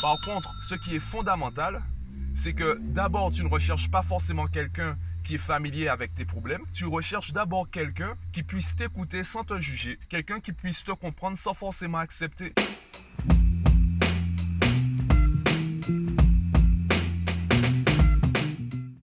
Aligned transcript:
Par 0.00 0.20
contre, 0.20 0.54
ce 0.62 0.76
qui 0.76 0.94
est 0.94 1.00
fondamental, 1.00 1.82
c'est 2.36 2.52
que 2.52 2.78
d'abord, 2.80 3.32
tu 3.32 3.42
ne 3.42 3.48
recherches 3.48 3.90
pas 3.90 4.02
forcément 4.02 4.46
quelqu'un 4.46 4.96
qui 5.24 5.34
est 5.34 5.38
familier 5.38 5.88
avec 5.88 6.14
tes 6.14 6.24
problèmes. 6.24 6.62
Tu 6.72 6.86
recherches 6.86 7.32
d'abord 7.32 7.68
quelqu'un 7.68 8.14
qui 8.32 8.44
puisse 8.44 8.76
t'écouter 8.76 9.24
sans 9.24 9.42
te 9.42 9.58
juger, 9.58 9.98
quelqu'un 10.08 10.38
qui 10.38 10.52
puisse 10.52 10.84
te 10.84 10.92
comprendre 10.92 11.36
sans 11.36 11.52
forcément 11.52 11.98
accepter. 11.98 12.54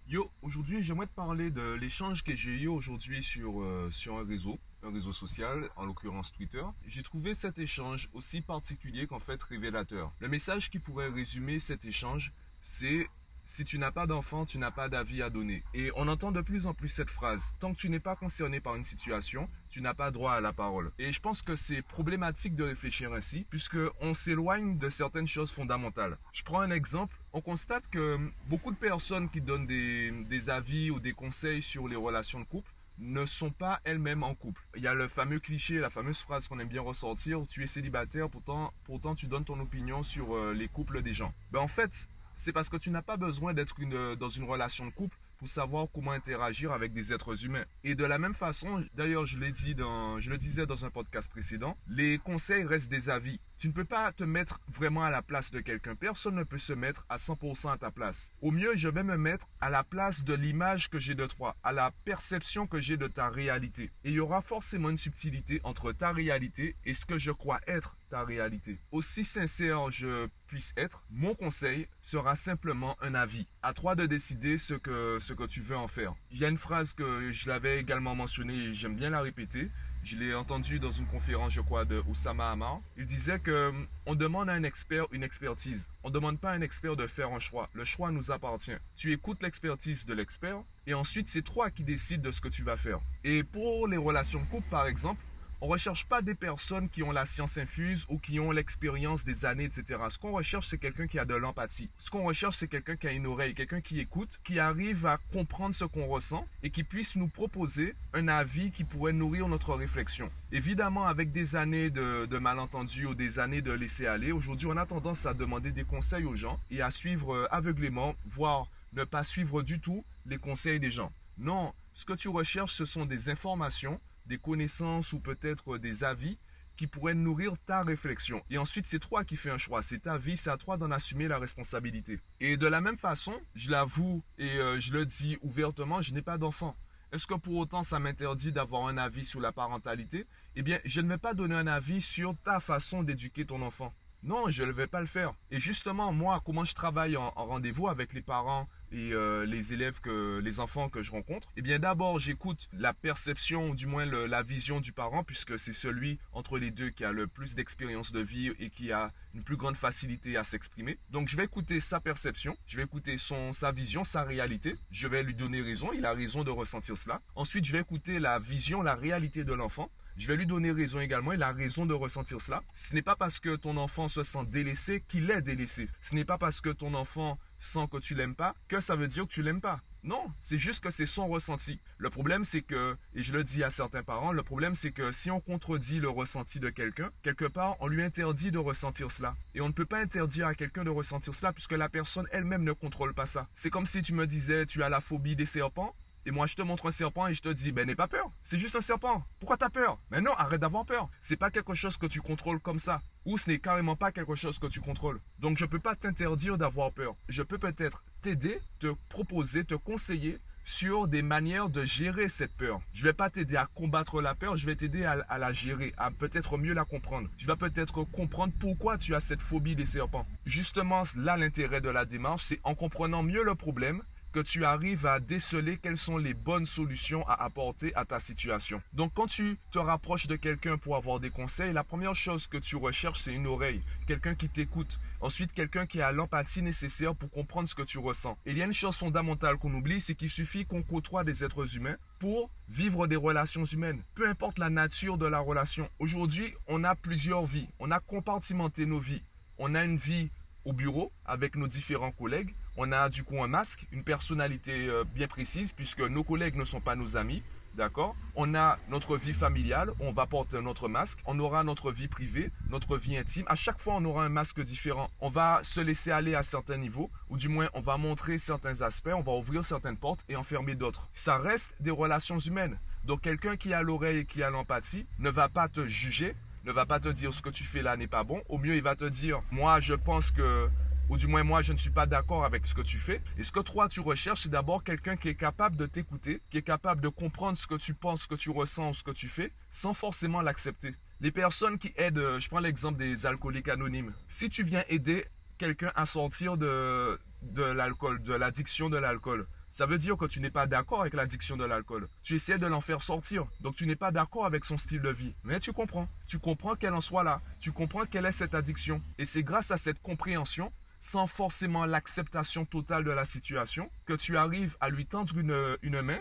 Yo, 0.08 0.32
aujourd'hui, 0.42 0.82
j'aimerais 0.82 1.08
te 1.08 1.14
parler 1.14 1.52
de 1.52 1.74
l'échange 1.74 2.24
que 2.24 2.34
j'ai 2.34 2.62
eu 2.62 2.68
aujourd'hui 2.68 3.22
sur, 3.22 3.62
euh, 3.62 3.90
sur 3.92 4.18
un 4.18 4.26
réseau, 4.26 4.58
un 4.86 4.92
réseau 4.92 5.14
social, 5.14 5.70
en 5.76 5.86
l'occurrence 5.86 6.32
Twitter. 6.32 6.64
J'ai 6.86 7.04
trouvé 7.04 7.34
cet 7.34 7.60
échange 7.60 8.10
aussi 8.14 8.42
particulier 8.42 9.08
qu'en 9.08 9.20
fait 9.20 9.42
révélateur. 9.42 10.12
Le 10.20 10.28
message 10.28 10.70
qui 10.70 10.80
pourrait 10.80 11.10
résumer 11.10 11.60
cet 11.60 11.86
échange, 11.86 12.34
c'est 12.62 13.08
si 13.48 13.64
tu 13.64 13.78
n'as 13.78 13.92
pas 13.92 14.08
d'enfant, 14.08 14.46
tu 14.46 14.58
n'as 14.58 14.72
pas 14.72 14.90
d'avis 14.90 15.22
à 15.22 15.30
donner. 15.30 15.64
Et 15.76 15.92
on 15.96 16.08
entend 16.08 16.32
de 16.32 16.42
plus 16.42 16.66
en 16.66 16.74
plus 16.74 16.88
cette 16.88 17.12
phrase. 17.12 17.54
Tant 17.60 17.74
que 17.74 17.80
tu 17.80 17.90
n'es 17.90 18.00
pas 18.00 18.16
concerné 18.16 18.60
par 18.60 18.76
une 18.76 18.84
situation, 18.84 19.48
tu 19.70 19.82
n'as 19.82 19.94
pas 19.94 20.10
droit 20.10 20.34
à 20.34 20.42
la 20.42 20.52
parole. 20.52 20.92
Et 20.98 21.12
je 21.12 21.20
pense 21.20 21.44
que 21.44 21.56
c'est 21.56 21.84
problématique 21.84 22.56
de 22.56 22.64
réfléchir 22.64 23.14
ainsi, 23.14 23.46
puisque 23.50 23.78
on 24.02 24.16
s'éloigne 24.16 24.78
de 24.80 24.90
certaines 24.90 25.28
choses 25.28 25.52
fondamentales. 25.52 26.18
Je 26.34 26.44
prends 26.44 26.62
un 26.62 26.72
exemple. 26.72 27.20
On 27.34 27.42
constate 27.42 27.88
que 27.88 28.18
beaucoup 28.48 28.72
de 28.72 28.78
personnes 28.78 29.30
qui 29.30 29.42
donnent 29.42 29.68
des, 29.68 30.12
des 30.12 30.50
avis 30.50 30.90
ou 30.90 31.00
des 31.00 31.14
conseils 31.14 31.62
sur 31.62 31.88
les 31.88 31.96
relations 31.96 32.40
de 32.40 32.46
couple 32.46 32.72
ne 32.98 33.26
sont 33.26 33.52
pas 33.52 33.82
elles-mêmes 33.84 34.24
en 34.24 34.36
couple. 34.36 34.62
Il 34.76 34.84
y 34.84 34.88
a 34.88 34.94
le 34.94 35.08
fameux 35.08 35.40
cliché, 35.40 35.80
la 35.80 35.90
fameuse 35.90 36.20
phrase 36.20 36.48
qu'on 36.48 36.60
aime 36.60 36.68
bien 36.68 36.82
ressortir, 36.82 37.42
tu 37.48 37.64
es 37.64 37.68
célibataire, 37.68 38.30
pourtant, 38.30 38.74
pourtant 38.84 39.16
tu 39.16 39.28
donnes 39.28 39.46
ton 39.46 39.60
opinion 39.60 40.04
sur 40.04 40.36
euh, 40.36 40.54
les 40.54 40.68
couples 40.68 41.02
des 41.02 41.14
gens. 41.14 41.34
Ben 41.52 41.60
en 41.60 41.68
fait, 41.68 42.08
c'est 42.36 42.52
parce 42.52 42.70
que 42.70 42.78
tu 42.78 42.90
n'as 42.90 43.02
pas 43.02 43.18
besoin 43.18 43.54
d'être 43.54 43.76
dans 44.16 44.30
une 44.30 44.44
relation 44.44 44.86
de 44.86 44.92
couple 44.92 45.18
pour 45.38 45.48
savoir 45.48 45.88
comment 45.94 46.12
interagir 46.12 46.72
avec 46.72 46.94
des 46.94 47.14
êtres 47.14 47.46
humains. 47.46 47.66
Et 47.84 47.96
de 47.96 48.06
la 48.06 48.20
même 48.20 48.36
façon, 48.36 48.84
d'ailleurs, 48.94 49.26
je 49.26 49.38
l'ai 49.38 49.52
dit 49.52 49.76
je 49.78 50.30
le 50.30 50.38
disais 50.38 50.66
dans 50.66 50.86
un 50.86 50.90
podcast 50.90 51.30
précédent, 51.30 51.78
les 51.88 52.18
conseils 52.18 52.64
restent 52.64 52.90
des 52.90 53.10
avis. 53.10 53.40
Tu 53.58 53.68
ne 53.68 53.74
peux 53.74 53.86
pas 53.86 54.12
te 54.12 54.24
mettre 54.24 54.60
vraiment 54.68 55.04
à 55.04 55.10
la 55.10 55.22
place 55.22 55.52
de 55.52 55.62
quelqu'un. 55.62 55.96
Personne 55.96 56.36
ne 56.36 56.44
peut 56.44 56.58
se 56.58 56.74
mettre 56.74 57.06
à 57.08 57.16
100% 57.16 57.72
à 57.72 57.78
ta 57.78 57.90
place. 57.90 58.34
Au 58.42 58.52
mieux, 58.52 58.76
je 58.76 58.90
vais 58.90 59.04
me 59.04 59.18
mettre 59.18 59.48
à 59.62 59.70
la 59.70 59.84
place 59.84 60.24
de 60.24 60.34
l'image 60.34 60.90
que 60.90 61.00
j'ai 61.00 61.16
de 61.16 61.26
toi, 61.26 61.56
à 61.64 61.72
la 61.72 61.92
perception 62.04 62.68
que 62.68 62.82
j'ai 62.82 62.98
de 62.98 63.08
ta 63.08 63.30
réalité. 63.30 63.92
Et 64.04 64.10
il 64.10 64.16
y 64.16 64.20
aura 64.20 64.42
forcément 64.42 64.90
une 64.90 64.98
subtilité 64.98 65.62
entre 65.64 65.94
ta 65.94 66.12
réalité 66.12 66.76
et 66.84 66.94
ce 66.94 67.06
que 67.06 67.18
je 67.18 67.32
crois 67.32 67.62
être 67.66 67.96
ta 68.10 68.24
réalité. 68.24 68.78
Aussi 68.92 69.24
sincère 69.24 69.90
je 69.90 70.28
puisse 70.48 70.74
être, 70.78 71.04
mon 71.10 71.34
conseil 71.34 71.88
sera 72.02 72.36
simplement 72.36 72.98
un 73.02 73.16
avis. 73.16 73.48
À 73.64 73.74
toi 73.74 73.96
de 73.96 74.06
décider 74.06 74.58
ce 74.58 74.74
que, 74.74 75.18
ce 75.20 75.34
que 75.34 75.44
tu 75.44 75.62
veux 75.62 75.78
en 75.78 75.88
faire. 75.88 76.14
Il 76.32 76.38
y 76.38 76.46
a 76.46 76.50
une 76.50 76.58
phrase 76.58 76.94
que 76.94 77.32
je 77.32 77.50
l'avais 77.50 77.80
également 77.80 78.16
mentionnée 78.16 78.56
et 78.56 78.74
j'aime 78.74 78.96
bien 78.96 79.10
la 79.10 79.22
répéter. 79.22 79.72
Je 80.06 80.18
l'ai 80.20 80.36
entendu 80.36 80.78
dans 80.78 80.92
une 80.92 81.08
conférence, 81.08 81.52
je 81.52 81.62
crois, 81.62 81.84
de 81.84 82.04
Oussama 82.08 82.52
Hamar. 82.52 82.80
Il 82.96 83.08
disait 83.08 83.40
que 83.40 83.70
hum, 83.70 83.88
on 84.06 84.14
demande 84.14 84.50
à 84.50 84.54
un 84.54 84.62
expert 84.62 85.08
une 85.12 85.24
expertise. 85.24 85.90
On 86.04 86.10
ne 86.10 86.14
demande 86.14 86.40
pas 86.40 86.52
à 86.52 86.54
un 86.54 86.62
expert 86.62 86.96
de 86.96 87.08
faire 87.08 87.34
un 87.34 87.40
choix. 87.40 87.72
Le 87.74 87.86
choix 87.86 88.12
nous 88.12 88.30
appartient. 88.30 88.78
Tu 88.96 89.14
écoutes 89.14 89.42
l'expertise 89.42 90.06
de 90.06 90.14
l'expert 90.14 90.62
et 90.86 90.94
ensuite 90.94 91.28
c'est 91.28 91.42
toi 91.42 91.72
qui 91.72 91.84
décides 91.84 92.22
de 92.22 92.30
ce 92.30 92.40
que 92.40 92.50
tu 92.50 92.62
vas 92.62 92.78
faire. 92.78 93.00
Et 93.24 93.44
pour 93.44 93.88
les 93.88 93.98
relations 93.98 94.42
de 94.42 94.46
couple, 94.46 94.70
par 94.70 94.86
exemple, 94.86 95.24
on 95.66 95.68
recherche 95.68 96.06
pas 96.06 96.22
des 96.22 96.36
personnes 96.36 96.90
qui 96.90 97.02
ont 97.02 97.12
la 97.12 97.26
science 97.26 97.58
infuse 97.58 98.06
ou 98.08 98.20
qui 98.20 98.40
ont 98.40 98.52
l'expérience 98.52 99.24
des 99.24 99.46
années, 99.46 99.64
etc. 99.64 100.00
Ce 100.10 100.20
qu'on 100.20 100.32
recherche, 100.32 100.68
c'est 100.68 100.78
quelqu'un 100.78 101.08
qui 101.08 101.18
a 101.18 101.26
de 101.26 101.34
l'empathie. 101.34 101.90
Ce 101.98 102.12
qu'on 102.12 102.24
recherche, 102.24 102.58
c'est 102.58 102.68
quelqu'un 102.68 102.96
qui 102.96 103.08
a 103.08 103.12
une 103.12 103.26
oreille, 103.26 103.56
quelqu'un 103.56 103.82
qui 103.82 104.00
écoute, 104.00 104.40
qui 104.44 104.60
arrive 104.60 105.08
à 105.08 105.18
comprendre 105.34 105.74
ce 105.74 105.84
qu'on 105.84 106.06
ressent 106.06 106.46
et 106.62 106.70
qui 106.70 106.84
puisse 106.84 107.16
nous 107.16 107.28
proposer 107.28 107.96
un 108.14 108.28
avis 108.28 108.70
qui 108.70 108.84
pourrait 108.84 109.12
nourrir 109.12 109.48
notre 109.48 109.74
réflexion. 109.74 110.30
Évidemment, 110.52 111.08
avec 111.08 111.32
des 111.32 111.56
années 111.56 111.90
de, 111.90 112.28
de 112.28 112.38
malentendus 112.38 113.08
ou 113.08 113.16
des 113.16 113.40
années 113.40 113.64
de 113.64 113.72
laisser 113.72 114.06
aller, 114.06 114.32
aujourd'hui, 114.32 114.68
on 114.68 114.78
a 114.78 114.86
tendance 114.86 115.26
à 115.26 115.34
demander 115.34 115.72
des 115.72 115.84
conseils 115.84 116.26
aux 116.26 116.36
gens 116.36 116.60
et 116.70 116.84
à 116.84 116.92
suivre 116.92 117.34
euh, 117.34 117.48
aveuglément, 117.50 118.14
voire 118.28 118.68
ne 118.94 119.04
pas 119.04 119.24
suivre 119.24 119.64
du 119.64 119.80
tout 119.80 120.06
les 120.28 120.38
conseils 120.38 120.80
des 120.80 120.92
gens. 120.92 121.12
Non, 121.40 121.74
ce 121.96 122.06
que 122.06 122.14
tu 122.14 122.30
recherches, 122.30 122.76
ce 122.76 122.86
sont 122.86 123.08
des 123.08 123.30
informations 123.30 124.00
des 124.26 124.38
connaissances 124.38 125.14
ou 125.14 125.20
peut-être 125.20 125.78
des 125.78 126.04
avis 126.04 126.38
qui 126.76 126.88
pourraient 126.88 127.14
nourrir 127.14 127.54
ta 127.66 127.84
réflexion. 127.84 128.44
Et 128.50 128.58
ensuite, 128.58 128.88
c'est 128.88 129.00
toi 129.00 129.24
qui 129.24 129.38
fais 129.38 129.50
un 129.50 129.58
choix. 129.58 129.82
C'est 129.82 130.00
ta 130.00 130.18
vie, 130.18 130.38
c'est 130.38 130.50
à 130.50 130.58
toi 130.58 130.78
d'en 130.78 130.92
assumer 130.92 131.28
la 131.28 131.40
responsabilité. 131.40 132.20
Et 132.40 132.58
de 132.58 132.68
la 132.68 132.82
même 132.82 132.98
façon, 132.98 133.34
je 133.54 133.72
l'avoue 133.72 134.24
et 134.38 134.58
euh, 134.58 134.80
je 134.80 134.92
le 134.92 135.06
dis 135.06 135.38
ouvertement, 135.42 136.02
je 136.02 136.14
n'ai 136.14 136.22
pas 136.22 136.38
d'enfant. 136.38 136.76
Est-ce 137.12 137.28
que 137.28 137.34
pour 137.34 137.56
autant 137.56 137.84
ça 137.84 138.00
m'interdit 138.00 138.52
d'avoir 138.52 138.88
un 138.88 138.98
avis 138.98 139.24
sur 139.24 139.40
la 139.40 139.54
parentalité? 139.54 140.26
Eh 140.56 140.64
bien, 140.64 140.80
je 140.84 141.00
ne 141.00 141.08
vais 141.08 141.18
pas 141.18 141.34
donner 141.34 141.56
un 141.56 141.68
avis 141.68 142.02
sur 142.02 142.36
ta 142.44 142.60
façon 142.60 143.04
d'éduquer 143.04 143.46
ton 143.46 143.62
enfant. 143.62 143.94
Non, 144.24 144.50
je 144.50 144.64
ne 144.64 144.72
vais 144.72 144.88
pas 144.88 145.02
le 145.02 145.06
faire. 145.06 145.34
Et 145.52 145.60
justement, 145.60 146.12
moi, 146.12 146.42
comment 146.44 146.66
je 146.66 146.74
travaille 146.74 147.16
en 147.16 147.30
rendez-vous 147.30 147.88
avec 147.88 148.12
les 148.12 148.24
parents 148.24 148.68
et 148.92 149.14
euh, 149.14 149.46
les 149.46 149.74
élèves 149.74 150.00
que 150.02 150.40
les 150.44 150.60
enfants 150.60 150.90
que 150.90 151.02
je 151.02 151.12
rencontre, 151.12 151.50
eh 151.58 151.62
bien 151.62 151.80
d'abord 151.80 152.20
j'écoute 152.20 152.70
la 152.74 152.94
perception, 152.94 153.70
ou 153.70 153.76
du 153.76 153.88
moins 153.88 154.06
la 154.06 154.44
vision 154.44 154.80
du 154.80 154.92
parent, 154.92 155.24
puisque 155.24 155.58
c'est 155.60 155.74
celui 155.74 156.20
entre 156.32 156.58
les 156.58 156.72
deux 156.72 156.90
qui 156.90 157.06
a 157.06 157.12
le 157.12 157.28
plus 157.28 157.56
d'expérience 157.56 158.12
de 158.12 158.20
vie 158.20 158.52
et 158.60 158.70
qui 158.70 158.92
a 158.92 159.12
une 159.34 159.44
plus 159.44 159.58
grande 159.58 159.78
facilité 159.78 160.38
à 160.38 160.44
s'exprimer. 160.44 160.98
Donc 161.10 161.30
je 161.30 161.38
vais 161.38 161.46
écouter 161.46 161.80
sa 161.80 162.00
perception, 162.00 162.58
je 162.66 162.78
vais 162.78 162.84
écouter 162.84 163.18
son 163.18 163.52
sa 163.52 163.72
vision, 163.72 164.04
sa 164.04 164.24
réalité. 164.24 164.76
Je 164.92 165.08
vais 165.08 165.24
lui 165.24 165.36
donner 165.36 165.62
raison, 165.62 165.92
il 165.94 166.06
a 166.06 166.14
raison 166.14 166.44
de 166.44 166.52
ressentir 166.52 166.98
cela. 166.98 167.22
Ensuite 167.36 167.66
je 167.66 167.72
vais 167.72 167.82
écouter 167.82 168.20
la 168.20 168.40
vision, 168.40 168.82
la 168.82 168.96
réalité 168.96 169.44
de 169.44 169.54
l'enfant. 169.54 169.90
Je 170.18 170.28
vais 170.28 170.38
lui 170.38 170.46
donner 170.46 170.72
raison 170.72 171.02
également. 171.02 171.34
Il 171.34 171.44
a 171.44 171.52
raison 171.52 171.86
de 171.86 171.94
ressentir 171.94 172.40
cela. 172.40 172.62
Ce 172.74 172.94
n'est 172.94 173.02
pas 173.02 173.18
parce 173.18 173.42
que 173.42 173.56
ton 173.58 173.76
enfant 173.76 174.08
se 174.08 174.24
sent 174.24 174.46
délaissé 174.48 175.04
qu'il 175.08 175.30
est 175.30 175.42
délaissé. 175.42 175.90
Ce 176.00 176.16
n'est 176.16 176.24
pas 176.24 176.38
parce 176.38 176.62
que 176.62 176.70
ton 176.70 176.94
enfant 176.94 177.38
sent 177.60 177.88
que 177.92 177.98
tu 177.98 178.16
l'aimes 178.16 178.36
pas 178.36 178.56
que 178.68 178.80
ça 178.80 178.96
veut 178.96 179.08
dire 179.08 179.28
que 179.28 179.34
tu 179.34 179.42
l'aimes 179.42 179.62
pas. 179.62 179.82
Non, 180.06 180.32
c'est 180.40 180.60
juste 180.60 180.84
que 180.84 180.92
c'est 180.92 181.08
son 181.08 181.28
ressenti. 181.28 181.80
Le 181.98 182.12
problème, 182.12 182.44
c'est 182.44 182.62
que, 182.62 182.96
et 183.16 183.24
je 183.24 183.34
le 183.34 183.44
dis 183.44 183.64
à 183.64 183.72
certains 183.72 184.04
parents, 184.04 184.32
le 184.32 184.44
problème, 184.44 184.76
c'est 184.76 184.92
que 184.92 185.12
si 185.12 185.32
on 185.32 185.42
contredit 185.42 186.00
le 186.00 186.10
ressenti 186.10 186.60
de 186.60 186.70
quelqu'un, 186.70 187.10
quelque 187.24 187.46
part, 187.46 187.76
on 187.80 187.88
lui 187.88 188.04
interdit 188.04 188.52
de 188.52 188.60
ressentir 188.60 189.10
cela. 189.10 189.36
Et 189.56 189.62
on 189.62 189.68
ne 189.68 189.74
peut 189.74 189.88
pas 189.88 190.00
interdire 190.00 190.46
à 190.46 190.54
quelqu'un 190.54 190.84
de 190.84 190.92
ressentir 190.92 191.34
cela 191.34 191.54
puisque 191.54 191.72
la 191.72 191.90
personne 191.90 192.28
elle-même 192.32 192.64
ne 192.64 192.72
contrôle 192.72 193.16
pas 193.16 193.26
ça. 193.26 193.48
C'est 193.56 193.72
comme 193.72 193.88
si 193.88 194.04
tu 194.04 194.14
me 194.14 194.28
disais, 194.28 194.68
tu 194.68 194.84
as 194.84 194.90
la 194.90 195.02
phobie 195.02 195.36
des 195.36 195.48
serpents. 195.48 195.96
Et 196.28 196.32
moi, 196.32 196.48
je 196.48 196.56
te 196.56 196.64
montre 196.64 196.88
un 196.88 196.92
serpent 196.92 197.28
et 197.28 197.36
je 197.36 197.42
te 197.42 197.50
dis, 197.50 197.72
ben, 197.72 197.86
n'aie 197.86 197.96
pas 197.96 198.08
peur. 198.08 198.32
C'est 198.44 198.58
juste 198.58 198.76
un 198.76 198.82
serpent. 198.82 199.24
Pourquoi 199.40 199.58
t'as 199.58 199.70
peur? 199.70 200.00
Mais 200.10 200.22
non, 200.22 200.34
arrête 200.34 200.62
d'avoir 200.62 200.86
peur. 200.86 201.08
C'est 201.22 201.36
pas 201.36 201.52
quelque 201.52 201.76
chose 201.76 201.98
que 201.98 202.08
tu 202.08 202.20
contrôles 202.20 202.60
comme 202.60 202.80
ça. 202.80 203.00
Ou 203.26 203.38
ce 203.38 203.50
n'est 203.50 203.60
carrément 203.60 203.96
pas 203.96 204.12
quelque 204.12 204.34
chose 204.34 204.58
que 204.58 204.66
tu 204.66 204.82
contrôles. 204.82 205.22
Donc, 205.38 205.60
je 205.60 205.66
peux 205.66 205.80
pas 205.80 205.96
t'interdire 205.96 206.58
d'avoir 206.58 206.92
peur. 206.92 207.16
Je 207.30 207.44
peux 207.44 207.60
peut-être 207.60 208.04
t'aider, 208.22 208.60
te 208.80 208.94
proposer, 209.10 209.66
te 209.66 209.76
conseiller 209.76 210.40
sur 210.64 211.08
des 211.08 211.22
manières 211.22 211.70
de 211.70 211.86
gérer 211.86 212.28
cette 212.28 212.58
peur. 212.58 212.82
Je 212.92 213.04
vais 213.04 213.14
pas 213.14 213.30
t'aider 213.30 213.56
à 213.56 213.68
combattre 213.68 214.20
la 214.20 214.34
peur, 214.34 214.58
je 214.58 214.66
vais 214.66 214.76
t'aider 214.76 215.06
à, 215.06 215.24
à, 215.30 215.38
la 215.38 215.54
gérer, 215.54 215.94
à 215.98 216.10
peut-être 216.10 216.58
mieux 216.58 216.74
la 216.74 216.86
comprendre. 216.86 217.30
Tu 217.38 217.46
vas 217.46 217.56
peut-être 217.56 218.04
comprendre 218.04 218.52
pourquoi 218.60 218.98
tu 218.98 219.14
as 219.14 219.20
cette 219.20 219.42
phobie 219.42 219.76
des 219.76 219.86
serpents. 219.86 220.26
Justement, 220.46 221.04
là, 221.18 221.38
l'intérêt 221.38 221.82
de 221.82 221.90
la 221.90 222.06
démarche, 222.06 222.46
c'est 222.46 222.60
en 222.64 222.74
comprenant 222.74 223.22
mieux 223.22 223.44
le 223.44 223.54
problème, 223.54 224.02
que 224.36 224.42
tu 224.42 224.66
arrives 224.66 225.06
à 225.06 225.22
déceler 225.22 225.78
quelles 225.78 225.96
sont 225.98 226.18
les 226.18 226.34
bonnes 226.34 226.66
solutions 226.66 227.26
à 227.26 227.42
apporter 227.42 227.96
à 227.96 228.04
ta 228.04 228.20
situation. 228.20 228.82
Donc 228.92 229.14
quand 229.14 229.28
tu 229.28 229.58
te 229.72 229.80
rapproches 229.80 230.28
de 230.28 230.36
quelqu'un 230.36 230.78
pour 230.78 230.98
avoir 230.98 231.22
des 231.22 231.30
conseils, 231.30 231.72
la 231.72 231.86
première 231.86 232.16
chose 232.16 232.46
que 232.48 232.58
tu 232.58 232.76
recherches, 232.76 233.22
c'est 233.22 233.34
une 233.34 233.48
oreille, 233.48 233.82
quelqu'un 234.08 234.36
qui 234.36 234.50
t'écoute. 234.50 235.00
Ensuite, 235.22 235.54
quelqu'un 235.54 235.86
qui 235.86 236.02
a 236.02 236.12
l'empathie 236.12 236.62
nécessaire 236.62 237.16
pour 237.16 237.32
comprendre 237.32 237.70
ce 237.70 237.76
que 237.76 237.84
tu 237.84 237.98
ressens. 237.98 238.38
Et 238.46 238.52
il 238.52 238.58
y 238.58 238.62
a 238.62 238.66
une 238.66 238.74
chose 238.74 238.98
fondamentale 238.98 239.56
qu'on 239.56 239.74
oublie, 239.74 240.02
c'est 240.02 240.16
qu'il 240.16 240.30
suffit 240.30 240.66
qu'on 240.66 240.84
côtoie 240.84 241.24
des 241.24 241.46
êtres 241.46 241.78
humains 241.78 241.96
pour 242.20 242.50
vivre 242.68 243.08
des 243.08 243.16
relations 243.16 243.64
humaines. 243.64 244.04
Peu 244.16 244.28
importe 244.28 244.60
la 244.60 244.70
nature 244.70 245.18
de 245.18 245.28
la 245.28 245.40
relation. 245.40 245.90
Aujourd'hui, 245.98 246.54
on 246.68 246.84
a 246.84 246.94
plusieurs 246.94 247.46
vies. 247.46 247.70
On 247.80 247.90
a 247.90 248.02
compartimenté 248.02 248.86
nos 248.86 249.00
vies. 249.00 249.24
On 249.58 249.76
a 249.76 249.86
une 249.86 249.96
vie 249.96 250.30
au 250.66 250.74
bureau 250.74 251.14
avec 251.24 251.56
nos 251.56 251.68
différents 251.68 252.12
collègues. 252.12 252.54
On 252.78 252.92
a 252.92 253.10
du 253.10 253.24
coup 253.24 253.42
un 253.42 253.48
masque, 253.48 253.86
une 253.92 254.04
personnalité 254.04 254.88
euh, 254.88 255.04
bien 255.04 255.28
précise 255.28 255.72
puisque 255.72 256.02
nos 256.02 256.24
collègues 256.24 256.56
ne 256.56 256.66
sont 256.66 256.82
pas 256.82 256.96
nos 256.96 257.16
amis. 257.16 257.42
D'accord? 257.76 258.16
On 258.36 258.56
a 258.56 258.80
notre 258.90 259.18
vie 259.18 259.34
familiale, 259.34 259.92
on 260.00 260.14
va 260.14 260.26
porter 260.28 260.62
notre 260.62 260.88
masque. 260.88 261.20
On 261.26 261.38
aura 261.40 261.66
notre 261.66 261.92
vie 261.92 262.08
privée, 262.08 262.50
notre 262.70 262.98
vie 262.98 263.18
intime. 263.18 263.44
À 263.48 263.56
chaque 263.56 263.82
fois, 263.82 263.96
on 263.96 264.06
aura 264.06 264.24
un 264.24 264.30
masque 264.30 264.62
différent. 264.62 265.10
On 265.20 265.28
va 265.28 265.60
se 265.64 265.82
laisser 265.82 266.12
aller 266.12 266.36
à 266.36 266.44
certains 266.44 266.78
niveaux, 266.78 267.10
ou 267.30 267.36
du 267.36 267.50
moins, 267.50 267.68
on 267.74 267.82
va 267.82 267.98
montrer 267.98 268.38
certains 268.38 268.82
aspects, 268.82 269.12
on 269.14 269.22
va 269.22 269.34
ouvrir 269.34 269.66
certaines 269.66 269.98
portes 269.98 270.24
et 270.30 270.38
enfermer 270.38 270.76
d'autres. 270.76 271.10
Ça 271.14 271.38
reste 271.38 271.76
des 271.82 271.92
relations 271.92 272.40
humaines. 272.40 272.80
Donc, 273.04 273.22
quelqu'un 273.22 273.58
qui 273.58 273.74
a 273.74 273.82
l'oreille 273.82 274.20
et 274.20 274.26
qui 274.26 274.42
a 274.42 274.50
l'empathie 274.50 275.06
ne 275.20 275.30
va 275.30 275.50
pas 275.50 275.68
te 275.68 275.86
juger, 275.86 276.34
ne 276.64 276.72
va 276.72 276.86
pas 276.86 277.02
te 277.02 277.10
dire 277.10 277.34
ce 277.34 277.42
que 277.42 277.50
tu 277.50 277.66
fais 277.66 277.82
là 277.82 277.98
n'est 277.98 278.08
pas 278.08 278.24
bon. 278.24 278.42
Au 278.48 278.58
mieux, 278.58 278.76
il 278.76 278.82
va 278.82 278.96
te 278.96 279.06
dire, 279.06 279.42
moi, 279.52 279.82
je 279.82 279.94
pense 279.94 280.32
que 280.32 280.70
ou 281.10 281.18
du 281.18 281.28
moins 281.28 281.44
moi 281.44 281.62
je 281.62 281.74
ne 281.74 281.78
suis 281.78 281.90
pas 281.90 282.06
d'accord 282.06 282.46
avec 282.46 282.66
ce 282.66 282.74
que 282.74 282.82
tu 282.82 282.98
fais. 282.98 283.22
Et 283.38 283.44
ce 283.44 283.52
que 283.52 283.60
toi 283.60 283.88
tu 283.88 284.00
recherches, 284.00 284.44
c'est 284.44 284.50
d'abord 284.50 284.84
quelqu'un 284.84 285.16
qui 285.18 285.30
est 285.30 285.36
capable 285.36 285.76
de 285.76 285.86
t'écouter, 285.86 286.42
qui 286.50 286.58
est 286.58 286.62
capable 286.64 287.02
de 287.02 287.10
comprendre 287.10 287.58
ce 287.58 287.68
que 287.68 287.76
tu 287.76 287.94
penses, 287.94 288.24
ce 288.24 288.28
que 288.28 288.36
tu 288.36 288.50
ressens, 288.50 288.94
ce 288.94 289.04
que 289.04 289.12
tu 289.12 289.30
fais, 289.30 289.52
sans 289.70 289.94
forcément 289.94 290.42
l'accepter? 290.42 290.96
Les 291.22 291.32
personnes 291.32 291.78
qui 291.78 291.94
aident, 291.96 292.18
euh, 292.18 292.40
je 292.40 292.50
prends 292.50 292.60
l'exemple 292.60 292.98
des 292.98 293.26
alcooliques 293.26 293.70
anonymes. 293.70 294.14
Si 294.28 294.50
tu 294.50 294.64
viens 294.64 294.84
aider 294.90 295.26
quelqu'un 295.58 295.92
à 295.96 296.06
sortir 296.06 296.58
de, 296.58 297.20
de 297.42 297.64
l'alcool, 297.64 298.22
de 298.22 298.34
l'addiction 298.34 298.90
de 298.90 298.98
l'alcool, 298.98 299.48
ça 299.76 299.86
veut 299.86 299.98
dire 299.98 300.16
que 300.16 300.26
tu 300.26 300.40
n'es 300.40 300.50
pas 300.50 300.68
d'accord 300.68 301.02
avec 301.02 301.14
l'addiction 301.14 301.58
de 301.58 301.66
l'alcool. 301.66 302.08
Tu 302.24 302.36
essaies 302.36 302.58
de 302.58 302.66
l'en 302.66 302.80
faire 302.80 303.02
sortir. 303.02 303.46
Donc 303.60 303.76
tu 303.76 303.86
n'es 303.86 303.98
pas 303.98 304.12
d'accord 304.12 304.46
avec 304.46 304.64
son 304.64 304.78
style 304.78 305.02
de 305.02 305.10
vie. 305.10 305.36
Mais 305.44 305.60
tu 305.60 305.74
comprends. 305.74 306.08
Tu 306.28 306.40
comprends 306.40 306.76
qu'elle 306.76 306.94
en 306.94 307.02
soit 307.02 307.24
là. 307.24 307.42
Tu 307.60 307.74
comprends 307.74 308.06
quelle 308.06 308.26
est 308.26 308.32
cette 308.32 308.56
addiction. 308.56 309.02
Et 309.18 309.26
c'est 309.26 309.44
grâce 309.44 309.72
à 309.72 309.78
cette 309.78 310.02
compréhension 310.02 310.72
sans 311.06 311.28
forcément 311.28 311.86
l'acceptation 311.86 312.66
totale 312.66 313.04
de 313.04 313.12
la 313.12 313.26
situation, 313.26 313.92
que 314.08 314.14
tu 314.14 314.38
arrives 314.38 314.76
à 314.82 314.90
lui 314.90 315.06
tendre 315.06 315.38
une, 315.38 315.78
une 315.84 316.02
main 316.02 316.18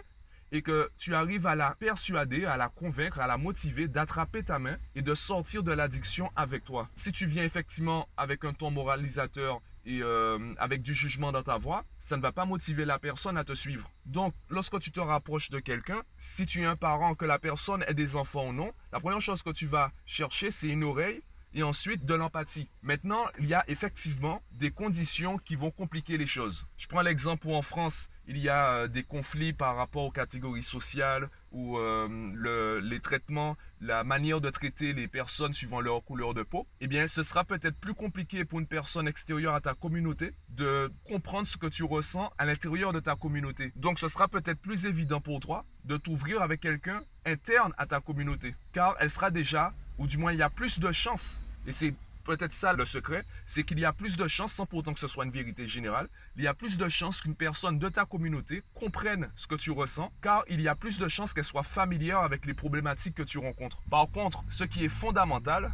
et 0.52 0.60
que 0.60 0.90
tu 0.98 1.14
arrives 1.14 1.46
à 1.46 1.54
la 1.54 1.74
persuader, 1.80 2.44
à 2.44 2.58
la 2.58 2.68
convaincre, 2.68 3.18
à 3.18 3.26
la 3.26 3.38
motiver 3.38 3.88
d'attraper 3.88 4.42
ta 4.42 4.58
main 4.58 4.76
et 4.94 5.00
de 5.00 5.14
sortir 5.14 5.62
de 5.62 5.72
l'addiction 5.72 6.30
avec 6.36 6.64
toi. 6.64 6.90
Si 6.94 7.12
tu 7.12 7.24
viens 7.24 7.44
effectivement 7.44 8.10
avec 8.18 8.44
un 8.44 8.52
ton 8.52 8.70
moralisateur 8.70 9.62
et 9.86 10.02
euh, 10.02 10.52
avec 10.58 10.82
du 10.82 10.94
jugement 10.94 11.32
dans 11.32 11.42
ta 11.42 11.56
voix, 11.56 11.86
ça 11.98 12.18
ne 12.18 12.22
va 12.22 12.32
pas 12.32 12.44
motiver 12.44 12.84
la 12.84 12.98
personne 12.98 13.38
à 13.38 13.44
te 13.44 13.54
suivre. 13.54 13.90
Donc, 14.04 14.34
lorsque 14.50 14.78
tu 14.80 14.90
te 14.90 15.00
rapproches 15.00 15.48
de 15.48 15.60
quelqu'un, 15.60 16.02
si 16.18 16.44
tu 16.44 16.60
es 16.60 16.66
un 16.66 16.76
parent, 16.76 17.14
que 17.14 17.24
la 17.24 17.38
personne 17.38 17.82
ait 17.88 17.94
des 17.94 18.16
enfants 18.16 18.48
ou 18.48 18.52
non, 18.52 18.70
la 18.92 19.00
première 19.00 19.22
chose 19.22 19.42
que 19.42 19.50
tu 19.50 19.66
vas 19.66 19.92
chercher, 20.04 20.50
c'est 20.50 20.68
une 20.68 20.84
oreille 20.84 21.22
et 21.54 21.62
ensuite 21.62 22.04
de 22.04 22.14
l'empathie. 22.14 22.68
Maintenant, 22.82 23.24
il 23.38 23.46
y 23.46 23.54
a 23.54 23.64
effectivement 23.68 24.42
des 24.52 24.70
conditions 24.70 25.38
qui 25.38 25.56
vont 25.56 25.70
compliquer 25.70 26.18
les 26.18 26.26
choses. 26.26 26.66
Je 26.76 26.86
prends 26.88 27.02
l'exemple 27.02 27.46
où 27.46 27.54
en 27.54 27.62
France, 27.62 28.08
il 28.26 28.38
y 28.38 28.48
a 28.48 28.72
euh, 28.72 28.88
des 28.88 29.02
conflits 29.02 29.52
par 29.52 29.76
rapport 29.76 30.04
aux 30.04 30.10
catégories 30.10 30.62
sociales 30.62 31.28
ou 31.52 31.78
euh, 31.78 32.80
les 32.82 32.98
traitements, 32.98 33.56
la 33.80 34.02
manière 34.02 34.40
de 34.40 34.50
traiter 34.50 34.92
les 34.92 35.06
personnes 35.06 35.54
suivant 35.54 35.80
leur 35.80 36.02
couleur 36.02 36.34
de 36.34 36.42
peau. 36.42 36.66
Eh 36.80 36.88
bien, 36.88 37.06
ce 37.06 37.22
sera 37.22 37.44
peut-être 37.44 37.78
plus 37.78 37.94
compliqué 37.94 38.44
pour 38.44 38.58
une 38.58 38.66
personne 38.66 39.06
extérieure 39.06 39.54
à 39.54 39.60
ta 39.60 39.74
communauté 39.74 40.34
de 40.48 40.92
comprendre 41.04 41.46
ce 41.46 41.56
que 41.56 41.68
tu 41.68 41.84
ressens 41.84 42.32
à 42.38 42.46
l'intérieur 42.46 42.92
de 42.92 43.00
ta 43.00 43.14
communauté. 43.14 43.72
Donc, 43.76 44.00
ce 44.00 44.08
sera 44.08 44.26
peut-être 44.26 44.60
plus 44.60 44.86
évident 44.86 45.20
pour 45.20 45.38
toi 45.38 45.64
de 45.84 45.96
t'ouvrir 45.96 46.42
avec 46.42 46.60
quelqu'un 46.60 47.02
interne 47.24 47.72
à 47.78 47.86
ta 47.86 48.00
communauté, 48.00 48.54
car 48.72 48.96
elle 48.98 49.10
sera 49.10 49.30
déjà, 49.30 49.72
ou 49.98 50.06
du 50.06 50.18
moins 50.18 50.32
il 50.32 50.38
y 50.38 50.42
a 50.42 50.50
plus 50.50 50.78
de 50.78 50.92
chances 50.92 51.40
et 51.66 51.72
c'est 51.72 51.94
peut-être 52.24 52.52
ça 52.52 52.72
le 52.72 52.84
secret, 52.84 53.24
c'est 53.46 53.62
qu'il 53.62 53.78
y 53.78 53.84
a 53.84 53.92
plus 53.92 54.16
de 54.16 54.26
chances, 54.26 54.52
sans 54.52 54.66
pourtant 54.66 54.94
que 54.94 55.00
ce 55.00 55.06
soit 55.06 55.24
une 55.24 55.30
vérité 55.30 55.66
générale, 55.66 56.08
il 56.36 56.42
y 56.42 56.46
a 56.46 56.54
plus 56.54 56.76
de 56.76 56.88
chances 56.88 57.20
qu'une 57.20 57.34
personne 57.34 57.78
de 57.78 57.88
ta 57.88 58.06
communauté 58.06 58.62
comprenne 58.74 59.30
ce 59.36 59.46
que 59.46 59.54
tu 59.54 59.70
ressens, 59.70 60.10
car 60.22 60.42
il 60.48 60.60
y 60.60 60.68
a 60.68 60.74
plus 60.74 60.98
de 60.98 61.06
chances 61.06 61.32
qu'elle 61.32 61.44
soit 61.44 61.62
familière 61.62 62.20
avec 62.20 62.46
les 62.46 62.54
problématiques 62.54 63.14
que 63.14 63.22
tu 63.22 63.38
rencontres. 63.38 63.82
Par 63.90 64.08
contre, 64.10 64.42
ce 64.48 64.64
qui 64.64 64.84
est 64.84 64.88
fondamental, 64.88 65.70